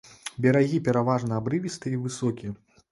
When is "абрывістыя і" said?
1.41-2.05